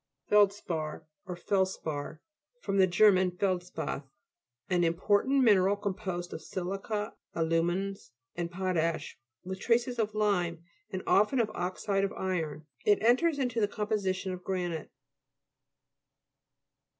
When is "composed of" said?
5.75-6.39